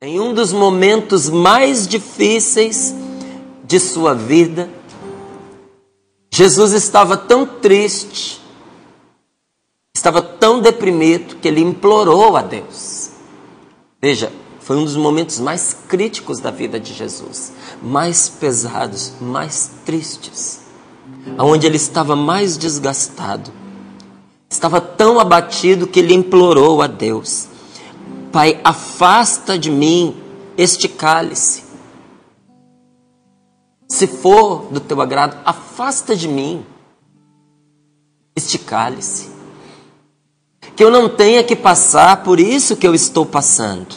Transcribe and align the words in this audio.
em 0.00 0.20
um 0.20 0.32
dos 0.32 0.52
momentos 0.52 1.28
mais 1.28 1.88
difíceis 1.88 2.94
de 3.64 3.80
sua 3.80 4.14
vida, 4.14 4.70
Jesus 6.32 6.72
estava 6.72 7.16
tão 7.16 7.44
triste, 7.44 8.40
estava 9.92 10.22
tão 10.22 10.60
deprimido 10.60 11.36
que 11.36 11.48
ele 11.48 11.60
implorou 11.60 12.36
a 12.36 12.42
Deus. 12.42 13.10
Veja, 14.00 14.32
foi 14.60 14.76
um 14.76 14.84
dos 14.84 14.94
momentos 14.94 15.40
mais 15.40 15.76
críticos 15.88 16.38
da 16.38 16.52
vida 16.52 16.78
de 16.78 16.94
Jesus, 16.94 17.52
mais 17.82 18.28
pesados, 18.28 19.14
mais 19.20 19.72
tristes, 19.84 20.60
onde 21.36 21.66
ele 21.66 21.76
estava 21.76 22.14
mais 22.14 22.56
desgastado. 22.56 23.50
Estava 24.48 24.80
tão 24.80 25.18
abatido 25.18 25.88
que 25.88 25.98
ele 25.98 26.14
implorou 26.14 26.80
a 26.82 26.86
Deus: 26.86 27.48
Pai, 28.32 28.60
afasta 28.62 29.58
de 29.58 29.70
mim 29.70 30.14
este 30.56 30.88
cálice. 30.88 31.62
Se 33.88 34.06
for 34.06 34.66
do 34.70 34.80
teu 34.80 35.00
agrado, 35.00 35.38
afasta 35.44 36.14
de 36.14 36.28
mim 36.28 36.64
este 38.36 38.58
cálice. 38.58 39.30
Que 40.76 40.84
eu 40.84 40.90
não 40.90 41.08
tenha 41.08 41.42
que 41.42 41.56
passar 41.56 42.22
por 42.22 42.38
isso 42.38 42.76
que 42.76 42.86
eu 42.86 42.94
estou 42.94 43.24
passando. 43.24 43.96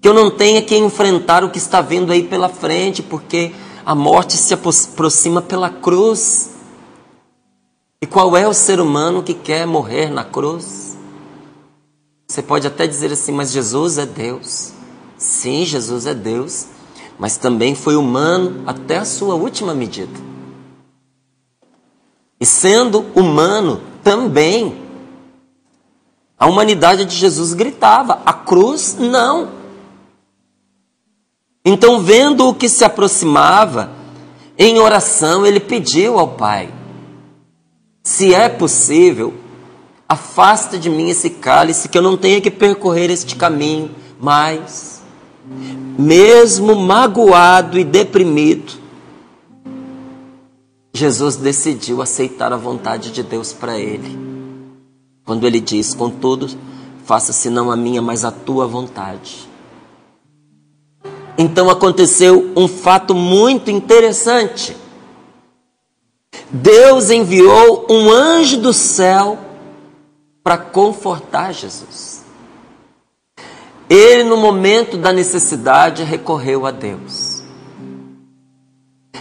Que 0.00 0.08
eu 0.08 0.12
não 0.12 0.30
tenha 0.30 0.60
que 0.60 0.76
enfrentar 0.76 1.42
o 1.42 1.50
que 1.50 1.58
está 1.58 1.80
vindo 1.80 2.12
aí 2.12 2.22
pela 2.22 2.48
frente, 2.48 3.02
porque 3.02 3.52
a 3.86 3.94
morte 3.94 4.36
se 4.36 4.52
aproxima 4.52 5.40
pela 5.40 5.70
cruz. 5.70 6.50
E 8.02 8.06
qual 8.06 8.36
é 8.36 8.46
o 8.46 8.52
ser 8.52 8.80
humano 8.80 9.22
que 9.22 9.32
quer 9.32 9.66
morrer 9.66 10.10
na 10.10 10.24
cruz? 10.24 10.93
Você 12.26 12.42
pode 12.42 12.66
até 12.66 12.86
dizer 12.86 13.12
assim, 13.12 13.32
mas 13.32 13.52
Jesus 13.52 13.98
é 13.98 14.06
Deus. 14.06 14.72
Sim, 15.16 15.64
Jesus 15.64 16.06
é 16.06 16.14
Deus, 16.14 16.66
mas 17.18 17.36
também 17.36 17.74
foi 17.74 17.96
humano 17.96 18.62
até 18.66 18.98
a 18.98 19.04
sua 19.04 19.34
última 19.34 19.74
medida. 19.74 20.12
E 22.40 22.46
sendo 22.46 23.06
humano 23.14 23.80
também, 24.02 24.82
a 26.38 26.46
humanidade 26.46 27.04
de 27.04 27.14
Jesus 27.14 27.54
gritava: 27.54 28.20
a 28.26 28.32
cruz 28.32 28.96
não. 28.98 29.48
Então, 31.64 32.00
vendo 32.00 32.46
o 32.48 32.54
que 32.54 32.68
se 32.68 32.84
aproximava, 32.84 33.90
em 34.58 34.78
oração, 34.78 35.46
ele 35.46 35.60
pediu 35.60 36.18
ao 36.18 36.28
Pai: 36.28 36.72
se 38.02 38.34
é 38.34 38.48
possível, 38.48 39.32
afasta 40.08 40.78
de 40.78 40.90
mim 40.90 41.10
esse 41.10 41.30
cálice, 41.30 41.88
que 41.88 41.96
eu 41.96 42.02
não 42.02 42.16
tenha 42.16 42.40
que 42.40 42.50
percorrer 42.50 43.10
este 43.10 43.36
caminho 43.36 43.90
mais. 44.20 45.02
Mesmo 45.98 46.74
magoado 46.74 47.78
e 47.78 47.84
deprimido, 47.84 48.72
Jesus 50.92 51.36
decidiu 51.36 52.00
aceitar 52.00 52.52
a 52.52 52.56
vontade 52.56 53.10
de 53.10 53.22
Deus 53.22 53.52
para 53.52 53.78
ele. 53.78 54.18
Quando 55.24 55.46
ele 55.46 55.60
diz: 55.60 55.94
Contudo, 55.94 56.48
faça-se 57.04 57.50
não 57.50 57.70
a 57.70 57.76
minha, 57.76 58.00
mas 58.00 58.24
a 58.24 58.30
tua 58.30 58.66
vontade. 58.66 59.48
Então 61.36 61.68
aconteceu 61.68 62.52
um 62.56 62.68
fato 62.68 63.14
muito 63.14 63.70
interessante. 63.70 64.76
Deus 66.50 67.10
enviou 67.10 67.86
um 67.90 68.10
anjo 68.10 68.58
do 68.58 68.72
céu 68.72 69.38
para 70.44 70.58
confortar 70.58 71.54
Jesus. 71.54 72.22
Ele, 73.88 74.24
no 74.24 74.36
momento 74.36 74.98
da 74.98 75.10
necessidade, 75.10 76.04
recorreu 76.04 76.66
a 76.66 76.70
Deus. 76.70 77.42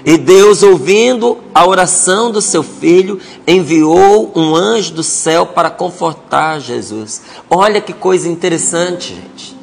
E 0.05 0.17
Deus, 0.17 0.63
ouvindo 0.63 1.37
a 1.55 1.65
oração 1.65 2.29
do 2.29 2.41
seu 2.41 2.61
filho, 2.61 3.21
enviou 3.47 4.33
um 4.35 4.53
anjo 4.53 4.93
do 4.93 5.03
céu 5.03 5.45
para 5.45 5.69
confortar 5.69 6.59
Jesus. 6.59 7.21
Olha 7.49 7.79
que 7.79 7.93
coisa 7.93 8.27
interessante, 8.27 9.15
gente. 9.15 9.57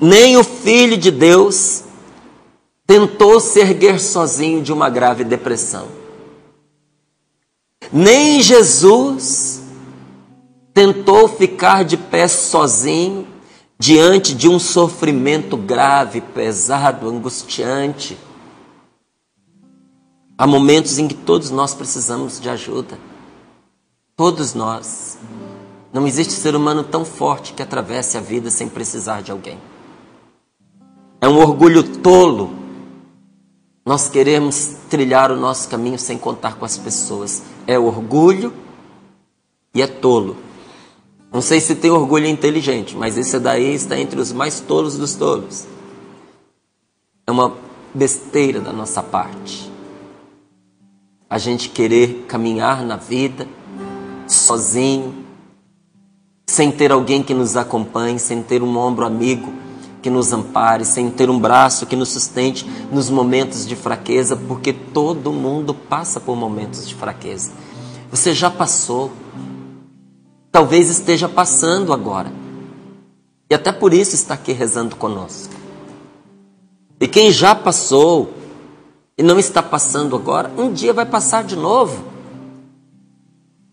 Nem 0.00 0.36
o 0.36 0.42
filho 0.42 0.96
de 0.96 1.12
Deus 1.12 1.84
tentou 2.86 3.38
se 3.38 3.60
erguer 3.60 4.00
sozinho 4.00 4.62
de 4.62 4.72
uma 4.72 4.90
grave 4.90 5.22
depressão. 5.22 5.86
Nem 7.92 8.42
Jesus 8.42 9.49
tentou 10.80 11.28
ficar 11.28 11.84
de 11.84 11.98
pé 11.98 12.26
sozinho 12.26 13.26
diante 13.78 14.34
de 14.34 14.48
um 14.48 14.58
sofrimento 14.58 15.54
grave, 15.54 16.22
pesado, 16.22 17.06
angustiante. 17.06 18.16
Há 20.38 20.46
momentos 20.46 20.98
em 20.98 21.06
que 21.06 21.12
todos 21.14 21.50
nós 21.50 21.74
precisamos 21.74 22.40
de 22.40 22.48
ajuda. 22.48 22.98
Todos 24.16 24.54
nós. 24.54 25.18
Não 25.92 26.06
existe 26.06 26.32
ser 26.32 26.56
humano 26.56 26.82
tão 26.82 27.04
forte 27.04 27.52
que 27.52 27.62
atravesse 27.62 28.16
a 28.16 28.20
vida 28.22 28.50
sem 28.50 28.66
precisar 28.66 29.20
de 29.20 29.30
alguém. 29.30 29.58
É 31.20 31.28
um 31.28 31.36
orgulho 31.36 31.82
tolo 31.98 32.58
nós 33.84 34.08
queremos 34.08 34.76
trilhar 34.88 35.32
o 35.32 35.36
nosso 35.36 35.68
caminho 35.68 35.98
sem 35.98 36.16
contar 36.16 36.54
com 36.56 36.64
as 36.64 36.78
pessoas. 36.78 37.42
É 37.66 37.78
orgulho 37.78 38.52
e 39.74 39.82
é 39.82 39.86
tolo. 39.86 40.36
Não 41.32 41.40
sei 41.40 41.60
se 41.60 41.76
tem 41.76 41.90
orgulho 41.90 42.26
inteligente, 42.26 42.96
mas 42.96 43.16
esse 43.16 43.38
daí 43.38 43.74
está 43.74 43.98
entre 43.98 44.20
os 44.20 44.32
mais 44.32 44.58
tolos 44.58 44.96
dos 44.96 45.14
tolos. 45.14 45.64
É 47.26 47.30
uma 47.30 47.54
besteira 47.94 48.60
da 48.60 48.72
nossa 48.72 49.02
parte. 49.02 49.70
A 51.28 51.38
gente 51.38 51.68
querer 51.68 52.24
caminhar 52.26 52.84
na 52.84 52.96
vida 52.96 53.46
sozinho, 54.26 55.14
sem 56.48 56.72
ter 56.72 56.90
alguém 56.90 57.22
que 57.22 57.32
nos 57.32 57.56
acompanhe, 57.56 58.18
sem 58.18 58.42
ter 58.42 58.60
um 58.60 58.76
ombro 58.76 59.06
amigo 59.06 59.52
que 60.02 60.10
nos 60.10 60.32
ampare, 60.32 60.84
sem 60.84 61.10
ter 61.10 61.30
um 61.30 61.38
braço 61.38 61.86
que 61.86 61.94
nos 61.94 62.08
sustente 62.08 62.66
nos 62.90 63.08
momentos 63.08 63.66
de 63.66 63.76
fraqueza, 63.76 64.34
porque 64.34 64.72
todo 64.72 65.32
mundo 65.32 65.72
passa 65.72 66.18
por 66.18 66.34
momentos 66.34 66.88
de 66.88 66.94
fraqueza. 66.94 67.52
Você 68.10 68.34
já 68.34 68.50
passou, 68.50 69.12
talvez 70.50 70.88
esteja 70.88 71.28
passando 71.28 71.92
agora. 71.92 72.32
E 73.48 73.54
até 73.54 73.72
por 73.72 73.92
isso 73.92 74.14
está 74.14 74.34
aqui 74.34 74.52
rezando 74.52 74.96
conosco. 74.96 75.54
E 77.00 77.08
quem 77.08 77.32
já 77.32 77.54
passou 77.54 78.32
e 79.16 79.22
não 79.22 79.38
está 79.38 79.62
passando 79.62 80.16
agora, 80.16 80.50
um 80.56 80.72
dia 80.72 80.92
vai 80.92 81.04
passar 81.04 81.44
de 81.44 81.56
novo. 81.56 82.04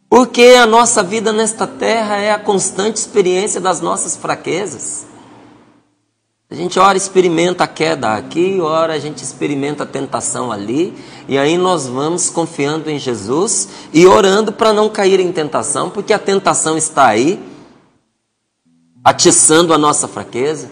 Porque 0.10 0.56
a 0.58 0.66
nossa 0.66 1.04
vida 1.04 1.32
nesta 1.34 1.68
terra 1.68 2.18
é 2.18 2.32
a 2.32 2.40
constante 2.40 2.98
experiência 2.98 3.60
das 3.60 3.82
nossas 3.82 4.16
fraquezas. 4.16 5.06
A 6.50 6.56
gente 6.56 6.80
ora 6.80 6.98
experimenta 6.98 7.66
a 7.66 7.68
queda 7.68 8.14
aqui, 8.14 8.62
ora 8.62 8.94
a 8.94 9.00
gente 9.00 9.22
experimenta 9.22 9.84
a 9.84 9.86
tentação 9.86 10.50
ali, 10.50 10.94
e 11.28 11.38
aí 11.38 11.58
nós 11.58 11.88
vamos 11.88 12.30
confiando 12.30 12.90
em 12.90 12.98
Jesus 12.98 13.68
e 13.94 14.08
orando 14.08 14.54
para 14.54 14.72
não 14.72 14.90
cair 14.90 15.20
em 15.20 15.30
tentação, 15.34 15.90
porque 15.90 16.14
a 16.14 16.20
tentação 16.20 16.78
está 16.78 17.08
aí, 17.08 17.38
atiçando 19.04 19.74
a 19.74 19.78
nossa 19.78 20.08
fraqueza. 20.08 20.72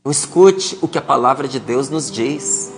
Então, 0.00 0.10
escute 0.10 0.76
o 0.82 0.88
que 0.88 0.98
a 0.98 1.02
palavra 1.02 1.46
de 1.46 1.60
Deus 1.60 1.88
nos 1.88 2.10
diz. 2.10 2.72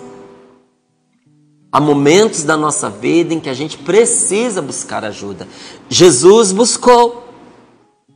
Há 1.73 1.81
momentos 1.81 2.43
da 2.43 2.59
nossa 2.59 2.91
vida 2.91 3.33
em 3.33 3.41
que 3.41 3.49
a 3.49 3.55
gente 3.55 3.79
precisa 3.79 4.61
buscar 4.61 5.03
ajuda. 5.03 5.49
Jesus 5.89 6.53
buscou 6.53 7.27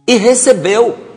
e 0.06 0.16
recebeu. 0.16 1.09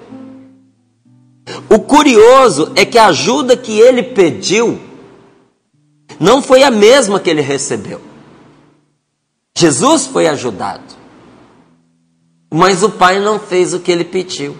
O 1.70 1.80
curioso 1.80 2.72
é 2.76 2.86
que 2.86 2.98
a 2.98 3.08
ajuda 3.08 3.58
que 3.58 3.80
ele 3.80 4.04
pediu 4.04 4.80
não 6.20 6.42
foi 6.42 6.64
a 6.64 6.72
mesma 6.72 7.20
que 7.20 7.30
ele 7.30 7.42
recebeu. 7.42 8.02
Jesus 9.56 10.08
foi 10.08 10.28
ajudado, 10.28 10.84
mas 12.52 12.84
o 12.84 12.90
pai 12.90 13.20
não 13.20 13.40
fez 13.40 13.74
o 13.74 13.80
que 13.80 13.92
ele 13.92 14.04
pediu. 14.04 14.56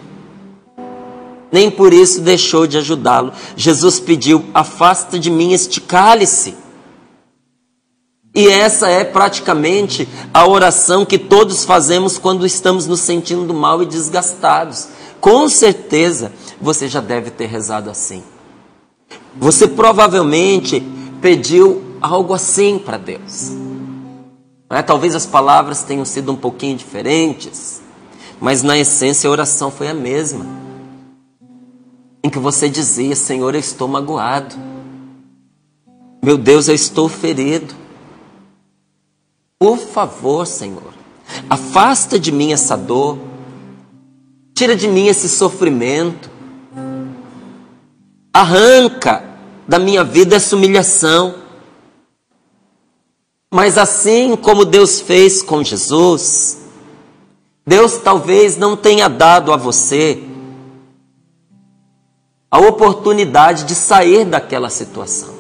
Nem 1.52 1.70
por 1.70 1.94
isso 1.94 2.22
deixou 2.22 2.66
de 2.66 2.78
ajudá-lo. 2.78 3.32
Jesus 3.56 4.00
pediu: 4.00 4.44
afasta 4.54 5.20
de 5.20 5.30
mim 5.30 5.54
este 5.54 5.80
cálice. 5.80 6.56
E 8.36 8.48
essa 8.48 8.90
é 8.90 9.04
praticamente 9.04 10.10
a 10.34 10.48
oração 10.48 11.06
que 11.06 11.20
todos 11.20 11.64
fazemos 11.64 12.18
quando 12.18 12.48
estamos 12.48 12.88
nos 12.88 13.02
sentindo 13.02 13.54
mal 13.54 13.84
e 13.84 13.86
desgastados. 13.86 14.88
Com 15.24 15.48
certeza, 15.48 16.34
você 16.60 16.90
já 16.90 17.00
deve 17.00 17.32
ter 17.32 17.46
rezado 17.46 17.90
assim. 17.90 18.22
Você 19.38 19.66
provavelmente 19.66 20.84
pediu 21.22 21.82
algo 22.02 22.34
assim 22.34 22.78
para 22.78 22.98
Deus. 22.98 23.52
É? 24.70 24.82
Talvez 24.82 25.16
as 25.16 25.26
palavras 25.26 25.82
tenham 25.82 26.04
sido 26.04 26.34
um 26.34 26.36
pouquinho 26.36 26.76
diferentes, 26.76 27.82
mas 28.42 28.64
na 28.64 28.78
essência 28.78 29.30
a 29.30 29.32
oração 29.32 29.72
foi 29.72 29.88
a 29.88 29.94
mesma. 29.94 30.46
em 32.22 32.30
que 32.30 32.38
você 32.38 32.68
dizia: 32.68 33.16
Senhor, 33.16 33.56
eu 33.56 33.62
estou 33.62 33.88
magoado. 33.88 34.54
Meu 36.22 36.38
Deus, 36.38 36.68
eu 36.68 36.76
estou 36.76 37.08
ferido. 37.08 37.74
Por 39.58 39.78
favor, 39.78 40.46
Senhor, 40.46 40.94
afasta 41.50 42.20
de 42.20 42.30
mim 42.30 42.52
essa 42.52 42.76
dor, 42.76 43.18
tira 44.54 44.76
de 44.76 44.88
mim 44.88 45.08
esse 45.08 45.28
sofrimento, 45.28 46.30
arranca 48.34 49.24
da 49.68 49.80
minha 49.80 50.04
vida 50.04 50.36
essa 50.36 50.56
humilhação. 50.56 51.36
Mas 53.54 53.78
assim 53.78 54.36
como 54.36 54.66
Deus 54.66 55.00
fez 55.00 55.42
com 55.42 55.64
Jesus, 55.64 56.60
Deus 57.66 57.98
talvez 57.98 58.58
não 58.58 58.76
tenha 58.76 59.08
dado 59.08 59.54
a 59.54 59.58
você 59.58 60.24
a 62.52 62.60
oportunidade 62.60 63.64
de 63.64 63.74
sair 63.74 64.26
daquela 64.26 64.70
situação. 64.70 65.34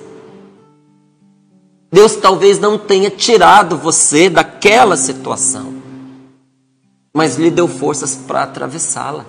Deus 1.91 2.15
talvez 2.15 2.57
não 2.57 2.75
tenha 2.75 3.11
tirado 3.11 3.77
você 3.77 4.31
daquela 4.31 4.97
situação, 4.97 5.75
mas 7.13 7.35
lhe 7.37 7.51
deu 7.51 7.67
forças 7.67 8.15
para 8.15 8.43
atravessá-la. 8.43 9.25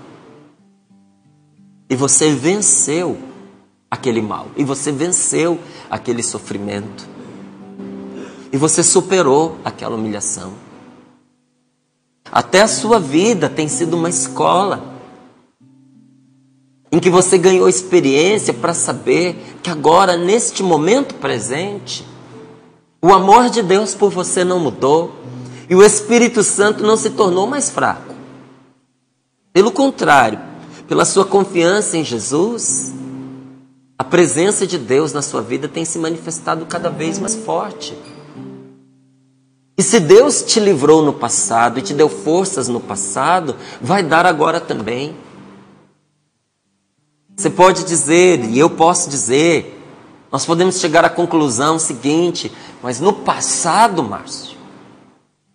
E 1.88 1.94
você 1.94 2.34
venceu 2.34 3.18
aquele 3.90 4.22
mal, 4.22 4.48
e 4.56 4.64
você 4.64 4.90
venceu 4.90 5.60
aquele 5.90 6.22
sofrimento, 6.22 7.06
e 8.50 8.56
você 8.56 8.82
superou 8.82 9.58
aquela 9.64 9.96
humilhação. 9.96 10.54
Até 12.32 12.62
a 12.62 12.68
sua 12.68 12.98
vida 12.98 13.48
tem 13.50 13.68
sido 13.68 13.94
uma 13.94 14.08
escola 14.08 14.94
em 16.90 16.98
que 16.98 17.10
você 17.10 17.36
ganhou 17.36 17.68
experiência 17.68 18.54
para 18.54 18.72
saber 18.72 19.36
que 19.62 19.68
agora, 19.68 20.16
neste 20.16 20.62
momento 20.62 21.16
presente, 21.16 22.06
o 23.02 23.12
amor 23.12 23.50
de 23.50 23.62
Deus 23.62 23.94
por 23.94 24.10
você 24.10 24.44
não 24.44 24.58
mudou 24.58 25.23
e 25.68 25.74
o 25.74 25.82
Espírito 25.82 26.42
Santo 26.42 26.82
não 26.82 26.96
se 26.96 27.10
tornou 27.10 27.46
mais 27.46 27.70
fraco. 27.70 28.14
Pelo 29.52 29.70
contrário, 29.70 30.40
pela 30.88 31.04
sua 31.04 31.24
confiança 31.24 31.96
em 31.96 32.04
Jesus, 32.04 32.92
a 33.98 34.04
presença 34.04 34.66
de 34.66 34.76
Deus 34.76 35.12
na 35.12 35.22
sua 35.22 35.40
vida 35.40 35.68
tem 35.68 35.84
se 35.84 35.98
manifestado 35.98 36.66
cada 36.66 36.90
vez 36.90 37.18
mais 37.18 37.34
forte. 37.34 37.96
E 39.76 39.82
se 39.82 39.98
Deus 39.98 40.42
te 40.42 40.60
livrou 40.60 41.02
no 41.02 41.12
passado 41.12 41.78
e 41.78 41.82
te 41.82 41.94
deu 41.94 42.08
forças 42.08 42.68
no 42.68 42.80
passado, 42.80 43.56
vai 43.80 44.02
dar 44.02 44.26
agora 44.26 44.60
também. 44.60 45.16
Você 47.36 47.50
pode 47.50 47.84
dizer, 47.84 48.44
e 48.44 48.58
eu 48.58 48.70
posso 48.70 49.10
dizer, 49.10 49.82
nós 50.30 50.46
podemos 50.46 50.78
chegar 50.78 51.04
à 51.04 51.08
conclusão 51.08 51.78
seguinte, 51.78 52.52
mas 52.82 53.00
no 53.00 53.12
passado, 53.12 54.02
Márcio, 54.02 54.53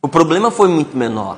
o 0.02 0.08
problema 0.08 0.50
foi 0.50 0.68
muito 0.68 0.96
menor. 0.96 1.38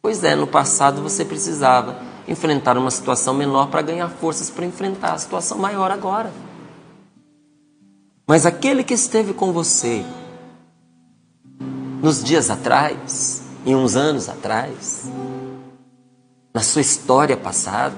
Pois 0.00 0.24
é, 0.24 0.34
no 0.34 0.46
passado 0.46 1.02
você 1.02 1.24
precisava 1.24 2.00
enfrentar 2.26 2.78
uma 2.78 2.90
situação 2.90 3.34
menor 3.34 3.68
para 3.68 3.82
ganhar 3.82 4.08
forças 4.08 4.50
para 4.50 4.64
enfrentar 4.64 5.12
a 5.12 5.18
situação 5.18 5.58
maior 5.58 5.90
agora. 5.90 6.32
Mas 8.26 8.46
aquele 8.46 8.82
que 8.82 8.94
esteve 8.94 9.34
com 9.34 9.52
você 9.52 10.04
nos 12.02 12.22
dias 12.22 12.50
atrás, 12.50 13.42
em 13.66 13.76
uns 13.76 13.94
anos 13.94 14.28
atrás, 14.28 15.10
na 16.54 16.62
sua 16.62 16.80
história 16.80 17.36
passada, 17.36 17.96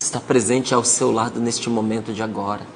está 0.00 0.20
presente 0.20 0.74
ao 0.74 0.84
seu 0.84 1.10
lado 1.10 1.40
neste 1.40 1.70
momento 1.70 2.12
de 2.12 2.22
agora. 2.22 2.66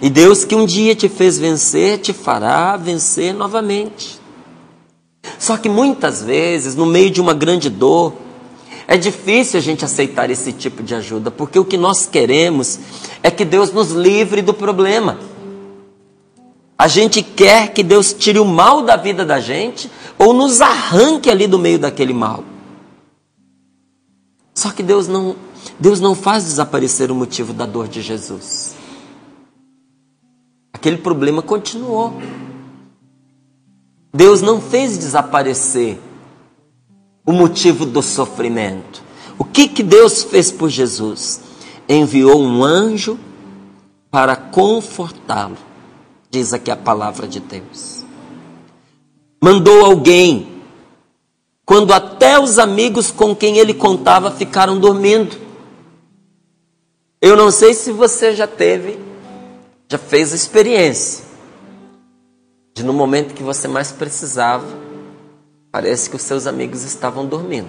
E 0.00 0.08
Deus 0.08 0.44
que 0.44 0.54
um 0.54 0.64
dia 0.64 0.94
te 0.94 1.08
fez 1.08 1.38
vencer, 1.38 1.98
te 1.98 2.12
fará 2.12 2.76
vencer 2.76 3.34
novamente. 3.34 4.20
Só 5.38 5.56
que 5.56 5.68
muitas 5.68 6.22
vezes, 6.22 6.74
no 6.74 6.86
meio 6.86 7.10
de 7.10 7.20
uma 7.20 7.34
grande 7.34 7.68
dor, 7.68 8.14
é 8.86 8.96
difícil 8.96 9.58
a 9.58 9.62
gente 9.62 9.84
aceitar 9.84 10.30
esse 10.30 10.52
tipo 10.52 10.82
de 10.82 10.94
ajuda, 10.94 11.30
porque 11.30 11.58
o 11.58 11.64
que 11.64 11.76
nós 11.76 12.06
queremos 12.06 12.78
é 13.22 13.30
que 13.30 13.44
Deus 13.44 13.72
nos 13.72 13.90
livre 13.90 14.40
do 14.40 14.54
problema. 14.54 15.18
A 16.78 16.86
gente 16.86 17.22
quer 17.22 17.72
que 17.72 17.82
Deus 17.82 18.12
tire 18.12 18.38
o 18.38 18.44
mal 18.44 18.82
da 18.82 18.96
vida 18.96 19.24
da 19.26 19.40
gente 19.40 19.90
ou 20.16 20.32
nos 20.32 20.60
arranque 20.60 21.28
ali 21.28 21.46
do 21.46 21.58
meio 21.58 21.78
daquele 21.78 22.14
mal. 22.14 22.44
Só 24.54 24.70
que 24.70 24.82
Deus 24.82 25.08
não 25.08 25.36
Deus 25.78 26.00
não 26.00 26.14
faz 26.14 26.44
desaparecer 26.44 27.10
o 27.10 27.14
motivo 27.14 27.52
da 27.52 27.66
dor 27.66 27.88
de 27.88 28.00
Jesus. 28.00 28.77
Aquele 30.78 30.98
problema 30.98 31.42
continuou. 31.42 32.12
Deus 34.14 34.40
não 34.40 34.60
fez 34.60 34.96
desaparecer 34.96 35.98
o 37.26 37.32
motivo 37.32 37.84
do 37.84 38.00
sofrimento. 38.00 39.02
O 39.36 39.44
que, 39.44 39.66
que 39.66 39.82
Deus 39.82 40.22
fez 40.22 40.52
por 40.52 40.68
Jesus? 40.68 41.40
Enviou 41.88 42.40
um 42.40 42.62
anjo 42.62 43.18
para 44.08 44.36
confortá-lo, 44.36 45.58
diz 46.30 46.52
aqui 46.52 46.70
a 46.70 46.76
palavra 46.76 47.26
de 47.26 47.40
Deus. 47.40 48.04
Mandou 49.42 49.84
alguém, 49.84 50.62
quando 51.64 51.92
até 51.92 52.38
os 52.38 52.56
amigos 52.56 53.10
com 53.10 53.34
quem 53.34 53.58
ele 53.58 53.74
contava 53.74 54.30
ficaram 54.30 54.78
dormindo. 54.78 55.36
Eu 57.20 57.36
não 57.36 57.50
sei 57.50 57.74
se 57.74 57.90
você 57.90 58.32
já 58.32 58.46
teve, 58.46 59.07
já 59.90 59.96
fez 59.96 60.32
a 60.32 60.36
experiência 60.36 61.24
de 62.74 62.84
no 62.84 62.92
momento 62.92 63.34
que 63.34 63.42
você 63.42 63.66
mais 63.66 63.90
precisava, 63.90 64.66
parece 65.72 66.08
que 66.08 66.14
os 66.14 66.22
seus 66.22 66.46
amigos 66.46 66.84
estavam 66.84 67.26
dormindo. 67.26 67.68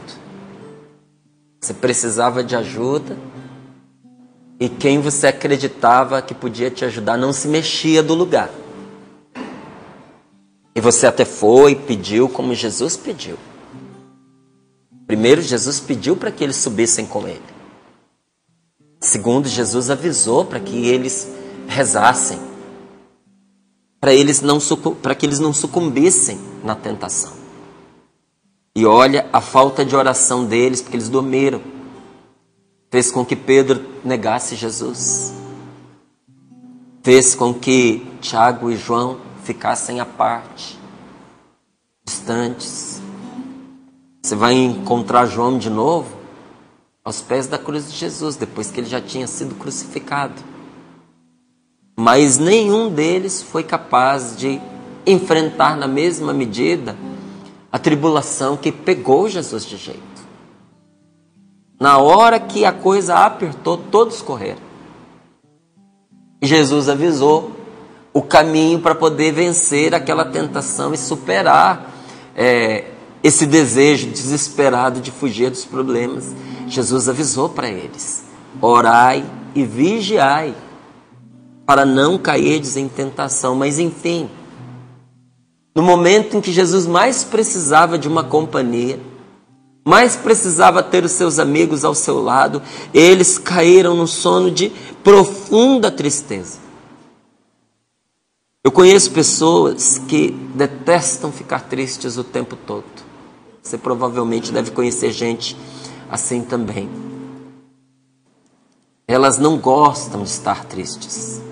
Você 1.60 1.74
precisava 1.74 2.44
de 2.44 2.56
ajuda 2.56 3.18
e 4.60 4.69
quem 4.69 5.00
você 5.00 5.27
acreditava 5.27 6.21
que 6.21 6.36
podia 6.36 6.69
te 6.69 6.86
ajudar 6.86 7.18
não 7.18 7.33
se 7.33 7.48
mexia 7.48 8.04
do 8.04 8.13
lugar. 8.13 8.51
E 10.75 10.81
você 10.81 11.07
até 11.07 11.25
foi, 11.25 11.74
pediu 11.74 12.30
como 12.30 12.54
Jesus 12.54 12.95
pediu. 12.95 13.38
Primeiro, 15.07 15.42
Jesus 15.42 15.80
pediu 15.80 16.15
para 16.15 16.31
que 16.31 16.44
eles 16.44 16.57
subissem 16.57 17.06
com 17.06 17.27
ele. 17.27 17.42
Segundo, 19.01 19.48
Jesus 19.48 19.89
avisou 19.89 20.46
para 20.46 20.60
que 20.60 20.88
eles 20.88 21.38
rezassem, 21.70 22.40
para 24.02 24.14
eles 24.14 24.42
não 24.42 24.58
para 25.02 25.14
que 25.14 25.26
eles 25.26 25.40
não 25.40 25.54
sucumbissem 25.54 26.40
na 26.64 26.76
tentação. 26.76 27.32
E 28.76 28.86
olha 28.86 29.30
a 29.32 29.40
falta 29.40 29.86
de 29.86 29.96
oração 29.96 30.46
deles, 30.46 30.82
porque 30.82 30.98
eles 30.98 31.10
dormiram, 31.10 31.62
fez 32.90 33.12
com 33.12 33.24
que 33.24 33.36
Pedro 33.36 33.86
negasse 34.04 34.56
Jesus, 34.56 35.34
fez 37.04 37.36
com 37.36 37.54
que 37.54 38.06
Tiago 38.20 38.72
e 38.72 38.76
João 38.76 39.20
ficassem 39.44 40.00
à 40.00 40.06
parte, 40.06 40.80
distantes. 42.04 43.00
Você 44.24 44.36
vai 44.36 44.54
encontrar 44.54 45.26
João 45.28 45.58
de 45.58 45.70
novo, 45.70 46.18
aos 47.04 47.22
pés 47.22 47.48
da 47.48 47.58
cruz 47.58 47.92
de 47.92 47.98
Jesus, 47.98 48.36
depois 48.36 48.72
que 48.72 48.80
ele 48.80 48.90
já 48.90 49.02
tinha 49.02 49.28
sido 49.28 49.56
crucificado. 49.56 50.49
Mas 52.00 52.38
nenhum 52.38 52.89
deles 52.89 53.41
foi 53.41 53.62
capaz 53.62 54.34
de 54.38 54.62
enfrentar 55.06 55.75
na 55.75 55.86
mesma 55.86 56.32
medida 56.32 56.96
a 57.70 57.77
tribulação 57.77 58.56
que 58.56 58.72
pegou 58.72 59.27
Jesus 59.27 59.65
de 59.65 59.75
jeito. 59.75 60.00
Na 61.77 61.98
hora 61.98 62.39
que 62.39 62.63
a 62.63 62.72
coisa 62.72 63.15
apertou, 63.25 63.75
todos 63.75 64.22
correram. 64.22 64.62
Jesus 66.41 66.88
avisou 66.88 67.51
o 68.13 68.22
caminho 68.22 68.79
para 68.79 68.96
poder 68.96 69.34
vencer 69.34 69.94
aquela 69.94 70.24
tentação 70.24 70.94
e 70.94 70.98
superar 70.98 71.94
é, 72.34 72.86
esse 73.22 73.46
desejo 73.46 74.08
desesperado 74.08 75.01
de 75.01 75.12
fugir 75.12 75.50
dos 75.50 75.65
problemas. 75.65 76.34
Jesus 76.65 77.10
avisou 77.10 77.50
para 77.50 77.68
eles: 77.68 78.24
orai 78.62 79.25
e 79.53 79.65
vigiai, 79.65 80.56
para 81.70 81.86
não 81.86 82.18
cairdes 82.18 82.78
em 82.78 82.88
tentação. 82.88 83.54
Mas 83.54 83.78
enfim, 83.78 84.28
no 85.76 85.84
momento 85.84 86.36
em 86.36 86.42
que 86.42 86.52
Jesus 86.52 86.88
mais 86.88 87.24
precisava 87.24 87.96
de 87.96 88.08
uma 88.08 88.24
companhia, 88.24 89.00
mais 89.86 90.16
precisava 90.16 90.82
ter 90.82 91.06
os 91.06 91.12
seus 91.12 91.38
amigos 91.38 91.86
ao 91.86 91.94
seu 91.94 92.24
lado, 92.24 92.60
eles 92.92 93.38
caíram 93.38 93.96
no 93.96 94.08
sono 94.08 94.50
de 94.50 94.72
profunda 95.04 95.92
tristeza. 95.92 96.58
Eu 98.64 98.72
conheço 98.72 99.12
pessoas 99.12 100.00
que 100.00 100.32
detestam 100.56 101.32
ficar 101.32 101.60
tristes 101.60 102.18
o 102.18 102.24
tempo 102.24 102.56
todo. 102.56 102.84
Você 103.62 103.78
provavelmente 103.78 104.52
deve 104.52 104.72
conhecer 104.72 105.12
gente 105.12 105.56
assim 106.10 106.42
também. 106.42 106.90
elas 109.08 109.38
não 109.38 109.56
gostam 109.56 110.24
de 110.24 110.30
estar 110.30 110.66
tristes. 110.66 111.48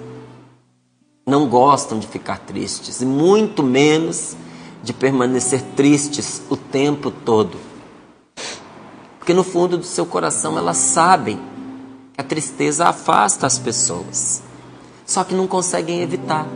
Não 1.28 1.46
gostam 1.48 2.00
de 2.00 2.08
ficar 2.08 2.40
tristes, 2.40 3.02
e 3.02 3.06
muito 3.06 3.62
menos 3.62 4.38
de 4.82 4.94
permanecer 4.94 5.62
tristes 5.76 6.42
o 6.50 6.56
tempo 6.56 7.12
todo. 7.12 7.58
Porque 9.20 9.34
no 9.34 9.44
fundo 9.44 9.78
do 9.78 9.84
seu 9.84 10.06
coração 10.06 10.58
elas 10.58 10.78
sabem 10.78 11.38
que 12.14 12.22
a 12.22 12.24
tristeza 12.24 12.88
afasta 12.88 13.46
as 13.46 13.60
pessoas, 13.60 14.42
só 15.06 15.26
que 15.26 15.36
não 15.36 15.48
conseguem 15.48 16.02
evitar. 16.02 16.48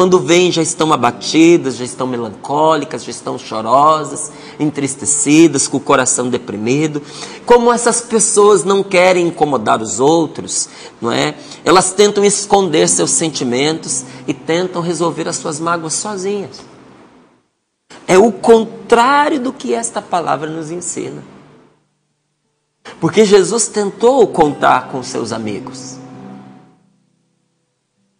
Quando 0.00 0.18
vêm, 0.18 0.50
já 0.50 0.62
estão 0.62 0.94
abatidas, 0.94 1.76
já 1.76 1.84
estão 1.84 2.06
melancólicas, 2.06 3.04
já 3.04 3.10
estão 3.10 3.38
chorosas, 3.38 4.32
entristecidas, 4.58 5.68
com 5.68 5.76
o 5.76 5.80
coração 5.80 6.30
deprimido. 6.30 7.02
Como 7.44 7.70
essas 7.70 8.00
pessoas 8.00 8.64
não 8.64 8.82
querem 8.82 9.26
incomodar 9.26 9.82
os 9.82 10.00
outros, 10.00 10.70
não 11.02 11.12
é? 11.12 11.34
Elas 11.66 11.92
tentam 11.92 12.24
esconder 12.24 12.88
seus 12.88 13.10
sentimentos 13.10 14.06
e 14.26 14.32
tentam 14.32 14.80
resolver 14.80 15.28
as 15.28 15.36
suas 15.36 15.60
mágoas 15.60 15.92
sozinhas. 15.92 16.62
É 18.08 18.16
o 18.16 18.32
contrário 18.32 19.38
do 19.38 19.52
que 19.52 19.74
esta 19.74 20.00
palavra 20.00 20.48
nos 20.48 20.70
ensina. 20.70 21.22
Porque 22.98 23.22
Jesus 23.26 23.66
tentou 23.66 24.26
contar 24.28 24.88
com 24.88 25.02
seus 25.02 25.30
amigos. 25.30 25.99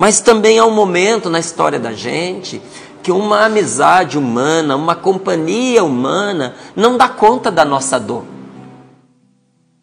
Mas 0.00 0.19
também 0.19 0.59
há 0.59 0.64
um 0.64 0.71
momento 0.71 1.28
na 1.28 1.38
história 1.38 1.78
da 1.78 1.92
gente 1.92 2.62
que 3.02 3.12
uma 3.12 3.45
amizade 3.45 4.16
humana, 4.16 4.75
uma 4.75 4.97
companhia 4.97 5.85
humana, 5.85 6.54
não 6.75 6.97
dá 6.97 7.07
conta 7.07 7.50
da 7.50 7.66
nossa 7.66 8.00
dor. 8.00 8.25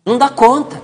Não 0.04 0.18
dá 0.18 0.28
conta. 0.28 0.82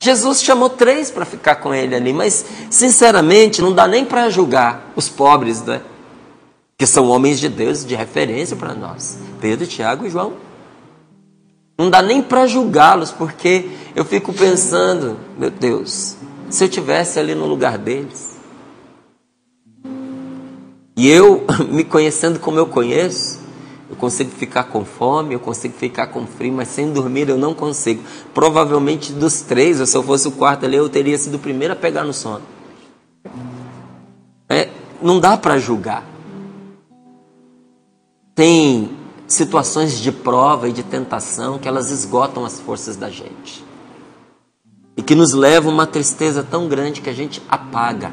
Jesus 0.00 0.42
chamou 0.42 0.70
três 0.70 1.10
para 1.10 1.26
ficar 1.26 1.56
com 1.56 1.74
ele 1.74 1.94
ali, 1.94 2.14
mas 2.14 2.46
sinceramente 2.70 3.60
não 3.60 3.74
dá 3.74 3.86
nem 3.86 4.06
para 4.06 4.30
julgar 4.30 4.90
os 4.96 5.10
pobres, 5.10 5.60
né? 5.60 5.82
Que 6.78 6.86
são 6.86 7.10
homens 7.10 7.38
de 7.38 7.50
Deus 7.50 7.84
de 7.84 7.94
referência 7.94 8.56
para 8.56 8.72
nós: 8.72 9.18
Pedro, 9.38 9.66
Tiago 9.66 10.06
e 10.06 10.10
João. 10.10 10.32
Não 11.76 11.90
dá 11.90 12.00
nem 12.00 12.22
para 12.22 12.46
julgá-los, 12.46 13.10
porque 13.10 13.68
eu 13.94 14.04
fico 14.04 14.32
pensando, 14.32 15.18
meu 15.38 15.50
Deus, 15.50 16.16
se 16.52 16.62
eu 16.62 16.68
tivesse 16.68 17.18
ali 17.18 17.34
no 17.34 17.46
lugar 17.46 17.78
deles. 17.78 18.36
E 20.94 21.08
eu, 21.08 21.46
me 21.70 21.82
conhecendo 21.82 22.38
como 22.38 22.58
eu 22.58 22.66
conheço, 22.66 23.40
eu 23.88 23.96
consigo 23.96 24.30
ficar 24.30 24.64
com 24.64 24.84
fome, 24.84 25.32
eu 25.32 25.40
consigo 25.40 25.74
ficar 25.74 26.08
com 26.08 26.26
frio, 26.26 26.52
mas 26.52 26.68
sem 26.68 26.92
dormir 26.92 27.30
eu 27.30 27.38
não 27.38 27.54
consigo. 27.54 28.02
Provavelmente 28.34 29.14
dos 29.14 29.40
três, 29.40 29.80
ou 29.80 29.86
se 29.86 29.96
eu 29.96 30.02
fosse 30.02 30.28
o 30.28 30.32
quarto 30.32 30.66
ali, 30.66 30.76
eu 30.76 30.90
teria 30.90 31.16
sido 31.16 31.36
o 31.36 31.38
primeiro 31.38 31.72
a 31.72 31.76
pegar 31.76 32.04
no 32.04 32.12
sono. 32.12 32.42
É, 34.46 34.68
não 35.00 35.18
dá 35.18 35.38
para 35.38 35.58
julgar. 35.58 36.06
Tem 38.34 38.90
situações 39.26 39.98
de 39.98 40.12
prova 40.12 40.68
e 40.68 40.72
de 40.72 40.82
tentação 40.82 41.58
que 41.58 41.66
elas 41.66 41.90
esgotam 41.90 42.44
as 42.44 42.60
forças 42.60 42.94
da 42.94 43.08
gente 43.08 43.71
e 45.02 45.04
que 45.04 45.16
nos 45.16 45.32
leva 45.32 45.68
a 45.68 45.72
uma 45.72 45.84
tristeza 45.84 46.46
tão 46.48 46.68
grande 46.68 47.00
que 47.00 47.10
a 47.10 47.12
gente 47.12 47.42
apaga. 47.48 48.12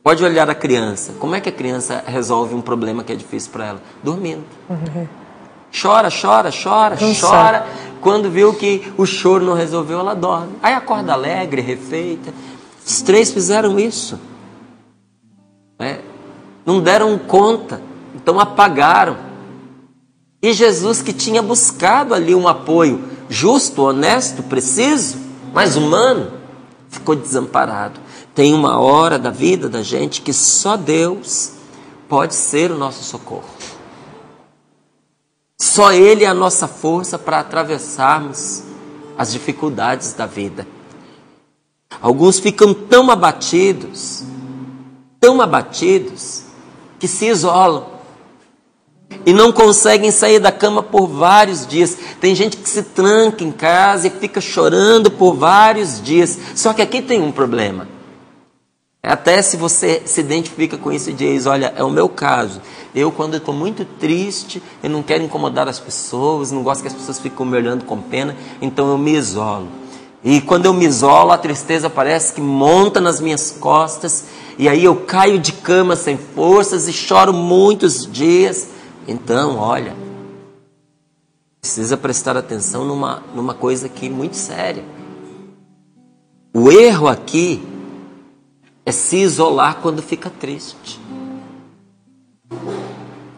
Pode 0.00 0.22
olhar 0.22 0.48
a 0.48 0.54
criança. 0.54 1.12
Como 1.18 1.34
é 1.34 1.40
que 1.40 1.48
a 1.48 1.52
criança 1.52 2.04
resolve 2.06 2.54
um 2.54 2.60
problema 2.60 3.02
que 3.02 3.12
é 3.12 3.16
difícil 3.16 3.50
para 3.50 3.66
ela? 3.66 3.82
Dormindo. 4.00 4.44
Uhum. 4.70 5.08
Chora, 5.72 6.08
chora, 6.08 6.50
chora, 6.52 6.96
chora. 7.20 7.66
Quando 8.00 8.30
viu 8.30 8.54
que 8.54 8.92
o 8.96 9.04
choro 9.04 9.44
não 9.44 9.54
resolveu, 9.54 9.98
ela 9.98 10.14
dorme. 10.14 10.52
Aí 10.62 10.72
acorda 10.72 11.14
alegre, 11.14 11.60
refeita. 11.60 12.32
Os 12.86 13.02
três 13.02 13.32
fizeram 13.32 13.80
isso. 13.80 14.20
É. 15.80 15.98
Não 16.64 16.80
deram 16.80 17.18
conta. 17.18 17.82
Então 18.14 18.38
apagaram. 18.38 19.16
E 20.40 20.52
Jesus, 20.52 21.02
que 21.02 21.12
tinha 21.12 21.42
buscado 21.42 22.14
ali 22.14 22.36
um 22.36 22.46
apoio 22.46 23.11
justo, 23.32 23.82
honesto, 23.82 24.42
preciso, 24.42 25.16
mas 25.54 25.74
humano, 25.74 26.32
ficou 26.90 27.16
desamparado. 27.16 27.98
Tem 28.34 28.52
uma 28.52 28.78
hora 28.78 29.18
da 29.18 29.30
vida 29.30 29.68
da 29.68 29.82
gente 29.82 30.20
que 30.20 30.32
só 30.32 30.76
Deus 30.76 31.52
pode 32.08 32.34
ser 32.34 32.70
o 32.70 32.76
nosso 32.76 33.02
socorro. 33.02 33.48
Só 35.58 35.92
Ele 35.92 36.24
é 36.24 36.26
a 36.26 36.34
nossa 36.34 36.68
força 36.68 37.18
para 37.18 37.40
atravessarmos 37.40 38.64
as 39.16 39.32
dificuldades 39.32 40.12
da 40.12 40.26
vida. 40.26 40.66
Alguns 42.00 42.38
ficam 42.38 42.74
tão 42.74 43.10
abatidos, 43.10 44.24
tão 45.18 45.40
abatidos, 45.40 46.42
que 46.98 47.08
se 47.08 47.26
isolam 47.26 47.91
e 49.24 49.32
não 49.32 49.52
conseguem 49.52 50.10
sair 50.10 50.38
da 50.38 50.52
cama 50.52 50.82
por 50.82 51.06
vários 51.06 51.66
dias. 51.66 51.96
Tem 52.20 52.34
gente 52.34 52.56
que 52.56 52.68
se 52.68 52.82
tranca 52.82 53.44
em 53.44 53.52
casa 53.52 54.06
e 54.06 54.10
fica 54.10 54.40
chorando 54.40 55.10
por 55.10 55.34
vários 55.34 56.02
dias. 56.02 56.38
Só 56.54 56.72
que 56.72 56.82
aqui 56.82 57.00
tem 57.02 57.20
um 57.20 57.32
problema. 57.32 57.88
Até 59.02 59.42
se 59.42 59.56
você 59.56 60.02
se 60.04 60.20
identifica 60.20 60.78
com 60.78 60.92
isso 60.92 61.10
e 61.10 61.12
diz: 61.12 61.46
Olha, 61.46 61.72
é 61.76 61.82
o 61.82 61.90
meu 61.90 62.08
caso. 62.08 62.60
Eu, 62.94 63.10
quando 63.10 63.36
estou 63.36 63.52
muito 63.52 63.84
triste, 63.84 64.62
eu 64.80 64.88
não 64.88 65.02
quero 65.02 65.24
incomodar 65.24 65.66
as 65.66 65.80
pessoas, 65.80 66.52
não 66.52 66.62
gosto 66.62 66.82
que 66.82 66.88
as 66.88 66.94
pessoas 66.94 67.18
fiquem 67.18 67.46
me 67.46 67.56
olhando 67.56 67.84
com 67.84 67.96
pena, 68.00 68.36
então 68.60 68.90
eu 68.90 68.98
me 68.98 69.12
isolo. 69.16 69.66
E 70.22 70.40
quando 70.40 70.66
eu 70.66 70.72
me 70.72 70.84
isolo, 70.84 71.32
a 71.32 71.38
tristeza 71.38 71.90
parece 71.90 72.32
que 72.32 72.40
monta 72.40 73.00
nas 73.00 73.18
minhas 73.18 73.50
costas, 73.50 74.26
e 74.56 74.68
aí 74.68 74.84
eu 74.84 74.94
caio 74.94 75.38
de 75.38 75.50
cama 75.50 75.96
sem 75.96 76.16
forças 76.16 76.86
e 76.86 76.92
choro 76.92 77.32
muitos 77.32 78.06
dias. 78.06 78.68
Então, 79.06 79.56
olha, 79.56 79.94
precisa 81.60 81.96
prestar 81.96 82.36
atenção 82.36 82.84
numa, 82.84 83.22
numa 83.34 83.54
coisa 83.54 83.86
aqui 83.86 84.08
muito 84.08 84.36
séria. 84.36 84.84
O 86.54 86.70
erro 86.70 87.08
aqui 87.08 87.62
é 88.84 88.92
se 88.92 89.16
isolar 89.16 89.76
quando 89.80 90.02
fica 90.02 90.28
triste. 90.28 91.00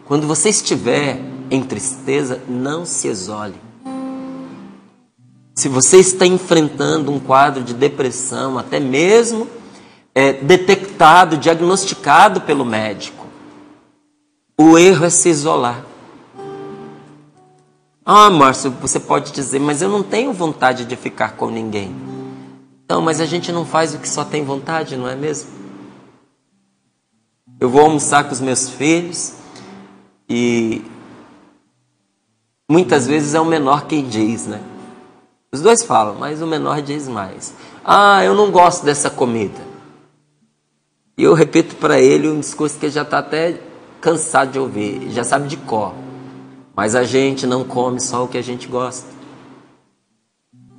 Quando 0.05 0.27
você 0.27 0.49
estiver 0.49 1.19
em 1.49 1.63
tristeza, 1.63 2.41
não 2.47 2.85
se 2.85 3.07
isole. 3.07 3.55
Se 5.55 5.69
você 5.69 5.97
está 5.97 6.25
enfrentando 6.25 7.11
um 7.11 7.19
quadro 7.19 7.63
de 7.63 7.73
depressão, 7.73 8.57
até 8.57 8.79
mesmo 8.79 9.47
é, 10.13 10.33
detectado, 10.33 11.37
diagnosticado 11.37 12.41
pelo 12.41 12.65
médico, 12.65 13.24
o 14.57 14.77
erro 14.77 15.05
é 15.05 15.09
se 15.09 15.29
isolar. 15.29 15.85
Ah, 18.05 18.29
Márcio, 18.29 18.71
você 18.71 18.99
pode 18.99 19.31
dizer, 19.31 19.59
mas 19.59 19.81
eu 19.81 19.89
não 19.89 20.03
tenho 20.03 20.31
vontade 20.31 20.85
de 20.85 20.95
ficar 20.95 21.35
com 21.35 21.49
ninguém. 21.49 21.95
Não, 22.87 23.01
mas 23.01 23.19
a 23.19 23.25
gente 23.25 23.51
não 23.51 23.65
faz 23.65 23.95
o 23.95 23.99
que 23.99 24.07
só 24.07 24.23
tem 24.23 24.45
vontade, 24.45 24.95
não 24.95 25.07
é 25.07 25.15
mesmo? 25.15 25.49
Eu 27.59 27.69
vou 27.69 27.81
almoçar 27.81 28.25
com 28.25 28.31
os 28.31 28.41
meus 28.41 28.69
filhos 28.69 29.33
e 30.29 30.83
muitas 32.69 33.07
vezes 33.07 33.33
é 33.33 33.41
o 33.41 33.45
menor 33.45 33.87
quem 33.87 34.07
diz, 34.07 34.45
né? 34.45 34.61
Os 35.51 35.61
dois 35.61 35.83
falam, 35.83 36.15
mas 36.15 36.41
o 36.41 36.47
menor 36.47 36.81
diz 36.81 37.07
mais. 37.07 37.53
Ah, 37.83 38.23
eu 38.23 38.35
não 38.35 38.51
gosto 38.51 38.85
dessa 38.85 39.09
comida. 39.09 39.61
E 41.17 41.23
eu 41.23 41.33
repito 41.33 41.75
para 41.77 41.99
ele 41.99 42.27
um 42.27 42.39
discurso 42.39 42.77
que 42.77 42.89
já 42.89 43.03
está 43.03 43.19
até 43.19 43.61
cansado 44.05 44.51
de 44.51 44.59
ouvir, 44.59 45.09
já 45.09 45.23
sabe 45.23 45.47
de 45.47 45.57
cor. 45.57 45.91
Mas 46.75 46.93
a 46.93 47.03
gente 47.03 47.47
não 47.47 47.63
come 47.63 47.99
só 47.99 48.23
o 48.23 48.27
que 48.27 48.37
a 48.37 48.41
gente 48.43 48.67
gosta. 48.67 49.07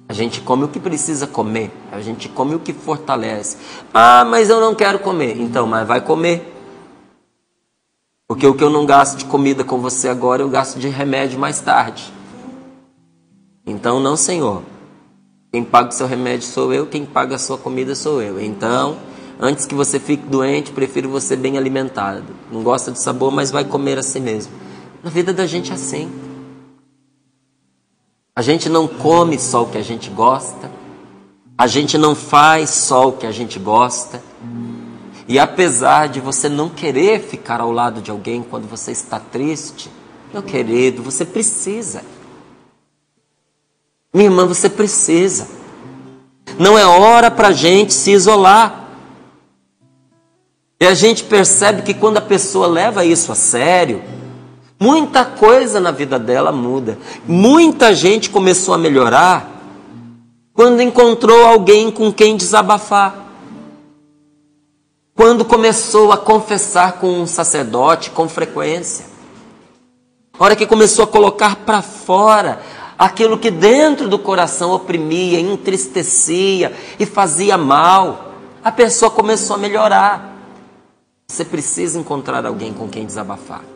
A 0.09 0.12
gente 0.12 0.40
come 0.40 0.62
o 0.62 0.68
que 0.68 0.78
precisa 0.78 1.26
comer. 1.26 1.73
A 1.90 2.00
gente 2.00 2.28
come 2.28 2.54
o 2.54 2.61
que 2.61 2.73
fortalece. 2.73 3.56
Ah, 3.92 4.25
mas 4.25 4.49
eu 4.49 4.61
não 4.61 4.76
quero 4.76 5.00
comer. 5.00 5.37
Então, 5.40 5.66
mas 5.66 5.88
vai 5.88 6.00
comer. 6.00 6.54
Porque 8.28 8.47
o 8.47 8.54
que 8.54 8.62
eu 8.62 8.71
não 8.71 8.87
gasto 8.87 9.18
de 9.18 9.25
comida 9.25 9.64
com 9.64 9.78
você 9.78 10.09
agora, 10.09 10.42
eu 10.42 10.49
gasto 10.49 10.78
de 10.78 10.87
remédio 10.87 11.37
mais 11.37 11.61
tarde. 11.61 12.12
Então, 13.66 13.99
não, 13.99 14.16
Senhor. 14.16 14.62
Quem 15.50 15.64
paga 15.64 15.88
o 15.88 15.92
seu 15.92 16.06
remédio 16.06 16.47
sou 16.47 16.73
eu, 16.73 16.87
quem 16.87 17.04
paga 17.04 17.35
a 17.35 17.38
sua 17.40 17.59
comida 17.59 17.97
sou 17.97 18.23
eu. 18.23 18.40
Então, 18.40 18.97
Antes 19.38 19.66
que 19.66 19.75
você 19.75 19.99
fique 20.00 20.26
doente, 20.26 20.73
prefiro 20.73 21.09
você 21.09 21.37
bem 21.37 21.59
alimentado. 21.59 22.25
Não 22.50 22.62
gosta 22.62 22.90
de 22.90 23.00
sabor, 23.00 23.31
mas 23.31 23.50
vai 23.50 23.64
comer 23.64 23.99
a 23.99 24.02
si 24.02 24.19
mesmo. 24.19 24.52
Na 25.02 25.11
vida 25.11 25.33
da 25.33 25.47
gente 25.47 25.71
é 25.71 25.75
assim. 25.75 26.11
A 28.35 28.43
gente 28.43 28.69
não 28.69 28.88
come 28.88 29.38
só 29.38 29.62
o 29.62 29.66
que 29.66 29.78
a 29.78 29.83
gente 29.83 30.11
gosta. 30.11 30.71
A 31.59 31.66
gente 31.66 31.97
não 31.97 32.14
faz 32.14 32.71
só 32.71 33.09
o 33.09 33.12
que 33.12 33.26
a 33.26 33.33
gente 33.33 33.59
gosta. 33.59 34.23
E 35.28 35.38
apesar 35.38 36.09
de 36.09 36.21
você 36.21 36.49
não 36.49 36.69
querer 36.69 37.21
ficar 37.21 37.61
ao 37.61 37.73
lado 37.73 38.00
de 38.00 38.11
alguém 38.11 38.43
quando 38.43 38.69
você 38.69 38.93
está 38.93 39.19
triste, 39.19 39.90
meu 40.33 40.43
querido, 40.43 41.02
você 41.02 41.25
precisa. 41.25 42.02
Minha 44.12 44.26
irmã, 44.26 44.47
você 44.47 44.69
precisa. 44.69 45.49
Não 46.59 46.78
é 46.78 46.87
hora 46.87 47.31
para 47.31 47.49
a 47.49 47.52
gente 47.52 47.93
se 47.93 48.12
isolar. 48.12 48.86
E 50.78 50.87
a 50.87 50.95
gente 50.95 51.25
percebe 51.25 51.83
que 51.83 51.95
quando 51.95 52.18
a 52.18 52.23
pessoa 52.23 52.66
leva 52.66 53.04
isso 53.04 53.33
a 53.33 53.35
sério, 53.35 54.02
muita 54.78 55.25
coisa 55.25 55.80
na 55.80 55.90
vida 55.90 56.18
dela 56.18 56.52
muda. 56.52 56.99
Muita 57.26 57.95
gente 57.95 58.28
começou 58.28 58.75
a 58.75 58.78
melhorar 58.78 59.56
quando 60.52 60.83
encontrou 60.83 61.47
alguém 61.47 61.90
com 61.90 62.12
quem 62.12 62.37
desabafar. 62.37 63.25
Quando 65.14 65.47
começou 65.47 66.12
a 66.12 66.18
confessar 66.18 66.95
com 66.95 67.09
um 67.09 67.26
sacerdote 67.26 68.11
com 68.11 68.28
frequência. 68.28 69.06
A 70.38 70.45
hora 70.45 70.56
que 70.56 70.66
começou 70.66 71.04
a 71.04 71.09
colocar 71.09 71.56
para 71.56 71.80
fora 71.80 72.61
aquilo 72.99 73.38
que 73.38 73.50
dentro 73.50 74.09
do 74.09 74.18
coração 74.18 74.73
oprimia, 74.73 75.40
entristecia 75.40 76.75
e 76.99 77.06
fazia 77.06 77.56
mal, 77.56 78.35
a 78.62 78.71
pessoa 78.71 79.11
começou 79.11 79.56
a 79.56 79.59
melhorar. 79.59 80.36
Você 81.28 81.45
precisa 81.45 81.99
encontrar 81.99 82.47
alguém 82.47 82.73
com 82.73 82.88
quem 82.88 83.04
desabafar. 83.04 83.75